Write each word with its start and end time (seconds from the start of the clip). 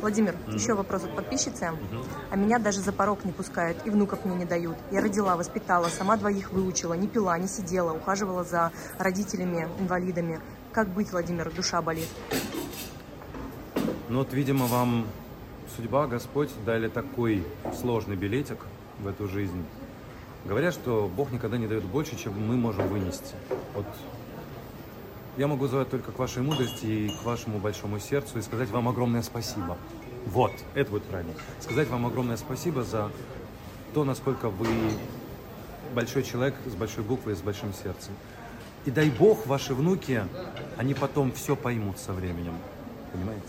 Владимир, 0.00 0.34
еще 0.48 0.74
вопрос 0.74 1.04
от 1.04 1.16
подписчицы. 1.16 1.70
А 2.30 2.36
меня 2.36 2.58
даже 2.58 2.80
за 2.80 2.92
порог 2.92 3.24
не 3.24 3.32
пускают 3.32 3.78
и 3.86 3.90
внуков 3.90 4.24
мне 4.24 4.36
не 4.36 4.44
дают. 4.44 4.76
Я 4.90 5.00
родила, 5.00 5.36
воспитала, 5.36 5.88
сама 5.88 6.16
двоих 6.16 6.52
выучила, 6.52 6.94
не 6.94 7.08
пила, 7.08 7.38
не 7.38 7.48
сидела, 7.48 7.92
ухаживала 7.92 8.44
за 8.44 8.72
родителями, 8.98 9.68
инвалидами. 9.80 10.40
Как 10.72 10.88
быть, 10.88 11.10
Владимир, 11.12 11.50
душа 11.50 11.80
болит? 11.80 12.08
Ну 14.08 14.18
вот, 14.18 14.32
видимо, 14.32 14.66
вам 14.66 15.06
судьба, 15.74 16.06
Господь 16.06 16.50
дали 16.64 16.88
такой 16.88 17.44
сложный 17.80 18.16
билетик 18.16 18.58
в 19.00 19.08
эту 19.08 19.26
жизнь. 19.28 19.64
Говорят, 20.44 20.74
что 20.74 21.10
Бог 21.14 21.32
никогда 21.32 21.58
не 21.58 21.66
дает 21.66 21.84
больше, 21.84 22.16
чем 22.16 22.34
мы 22.46 22.56
можем 22.56 22.86
вынести. 22.88 23.34
Вот 23.74 23.86
я 25.36 25.46
могу 25.46 25.66
звать 25.66 25.90
только 25.90 26.12
к 26.12 26.18
вашей 26.18 26.42
мудрости 26.42 26.86
и 26.86 27.08
к 27.08 27.24
вашему 27.24 27.58
большому 27.58 28.00
сердцу 28.00 28.38
и 28.38 28.42
сказать 28.42 28.70
вам 28.70 28.88
огромное 28.88 29.22
спасибо. 29.22 29.76
Вот, 30.26 30.52
это 30.74 30.90
будет 30.90 31.04
правильно. 31.04 31.34
Сказать 31.60 31.88
вам 31.88 32.06
огромное 32.06 32.36
спасибо 32.36 32.82
за 32.82 33.10
то, 33.94 34.04
насколько 34.04 34.48
вы 34.48 34.66
большой 35.94 36.22
человек 36.22 36.54
с 36.66 36.74
большой 36.74 37.04
буквы 37.04 37.32
и 37.32 37.34
с 37.34 37.40
большим 37.40 37.72
сердцем. 37.72 38.12
И 38.86 38.90
дай 38.90 39.10
Бог, 39.10 39.46
ваши 39.46 39.74
внуки, 39.74 40.24
они 40.76 40.94
потом 40.94 41.32
все 41.32 41.56
поймут 41.56 41.98
со 41.98 42.12
временем. 42.12 42.54
Понимаете? 43.12 43.48